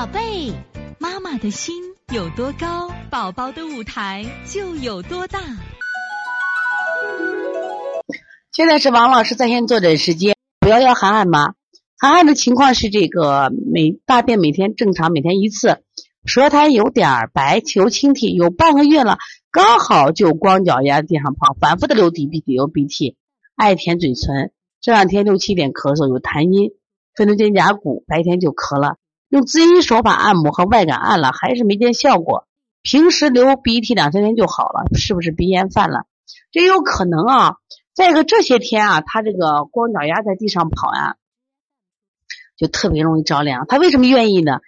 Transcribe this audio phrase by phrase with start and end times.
[0.00, 0.50] 宝贝，
[0.98, 1.74] 妈妈的心
[2.10, 5.38] 有多高，宝宝的舞台就有多大。
[8.50, 11.52] 现在是王老师在线坐诊时间，不要要涵涵吗，
[11.98, 15.82] 涵涵的情况是这个每大便每天正常，每天一次，
[16.24, 19.18] 舌苔有点白，有清涕，有半个月了，
[19.50, 23.18] 刚好就光脚丫地上跑，反复的流鼻涕，流鼻涕，
[23.54, 26.70] 爱舔嘴唇，这两天六七点咳嗽，有痰音，
[27.14, 28.96] 分成肩胛骨，白天就咳了。
[29.30, 32.48] 用滋阴手法按摩和外感按了，还是没见效果。
[32.82, 36.04] 平时流鼻涕两三天就好了，是不是鼻炎犯了？
[36.50, 37.54] 这有可能啊。
[37.94, 41.14] 再一个这些天啊，他这个光脚丫在地上跑呀，
[42.56, 43.66] 就特别容易着凉。
[43.68, 44.58] 他为什么愿意呢？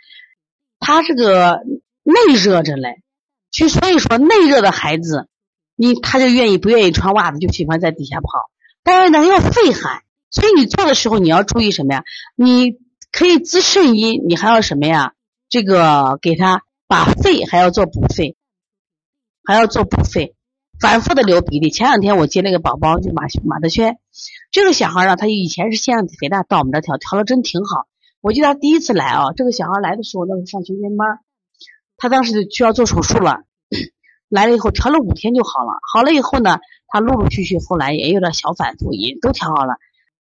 [0.78, 1.62] 他这个
[2.04, 3.02] 内热着嘞，
[3.50, 5.26] 就所以说内热的孩子，
[5.74, 8.28] 你他就愿意不愿意穿袜子，就喜欢在底下跑。
[8.84, 12.04] 但是呢，要肺寒，所以你做的时候你要注意什么呀？
[12.36, 12.78] 你。
[13.12, 15.12] 可以滋肾阴，你还要什么呀？
[15.50, 18.36] 这个给他把肺还要做补肺，
[19.44, 20.34] 还要做补肺，
[20.80, 21.68] 反复的流鼻涕。
[21.68, 23.98] 前两天我接那个宝宝，就马马德轩，
[24.50, 27.86] 这个小孩啊，他以前是腺样体肥大，到我们这调调的真挺好。
[28.22, 31.18] 我记得他第一次来啊，这个小孩来的时候，那是上学前班，
[31.98, 33.42] 他当时就需要做手术了，
[34.30, 35.72] 来了以后调了五天就好了。
[35.92, 39.74] 好了以后呢，他陆陆续续后来也有点小反复，也都调好了。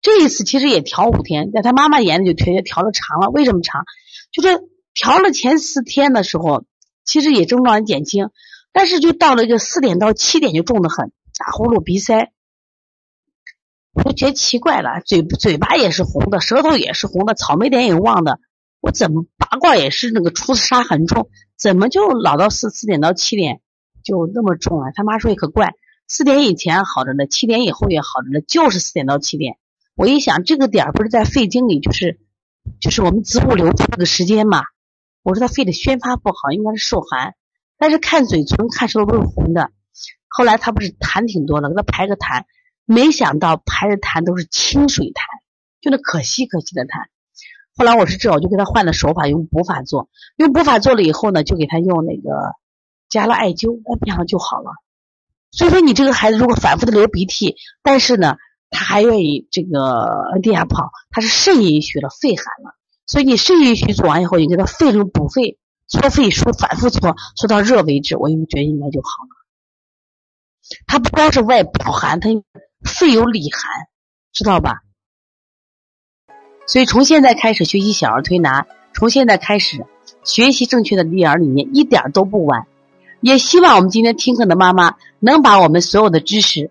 [0.03, 3.29] 这一次其实也调五天，在他妈妈眼里就调调的长了。
[3.29, 3.85] 为什么长？
[4.33, 6.65] 就是调了前四天的时候，
[7.05, 8.31] 其实也症状减轻，
[8.73, 12.33] 但是就到了一个四点到七点就重的很，打呼噜、鼻塞，
[13.93, 18.41] 我就觉得奇怪了，嘴嘴巴也是红的，舌头也是红的，草莓点也旺的，
[18.81, 21.29] 我怎么拔罐也是那个出痧很重，
[21.59, 23.61] 怎么就老到四四点到七点
[24.03, 24.93] 就那么重了？
[24.95, 25.75] 他妈说也可怪，
[26.09, 29.59] 四点以前好着呢，七点以后也好着呢，就是四点到七点。
[29.95, 32.19] 我一想，这个点儿不是在肺经里，就是
[32.81, 34.63] 就是我们子午流出这个时间嘛。
[35.23, 37.35] 我说他肺的宣发不好，应该是受寒。
[37.77, 39.71] 但是看嘴唇、看舌头都是红的。
[40.29, 42.45] 后来他不是痰挺多的，给他排个痰，
[42.87, 45.21] 没想到排的痰都是清水痰，
[45.83, 47.09] 就那可稀可稀的痰。
[47.77, 50.09] 后来我是这，我就给他换了手法，用补法做。
[50.37, 52.55] 用补法做了以后呢，就给他用那个
[53.11, 54.71] 加了艾灸，哎，马上就好了。
[55.51, 58.37] 所以说，你这个孩子如果反复的流鼻涕，但是呢。
[58.71, 62.75] 他还愿意这个地下跑，他是肾阴虚了，肺寒了，
[63.07, 65.59] 所以你肾阴虚做完以后，你给他肺中补肺，
[65.89, 69.31] 搓肺梳，反复搓，搓到热为止，我就觉得应该就好了。
[70.87, 72.29] 他不光是外表寒，他
[72.85, 73.89] 肺有里寒，
[74.33, 74.83] 知道吧？
[76.67, 79.85] 所以从现在开始学习小儿推拿，从现在开始
[80.23, 82.69] 学习正确的育儿理念，一点都不晚。
[83.21, 86.71] 也希望我们今天听课的妈妈能把我们所有的知识。